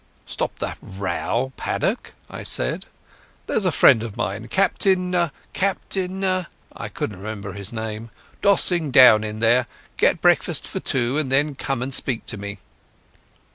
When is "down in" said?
8.91-9.37